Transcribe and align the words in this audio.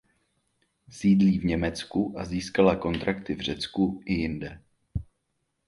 Sídlí 0.89 1.39
v 1.39 1.45
Německu 1.45 2.15
a 2.19 2.25
získala 2.25 2.75
kontrakty 2.75 3.35
v 3.35 3.39
Řecku 3.41 4.01
i 4.05 4.13
jinde. 4.13 4.61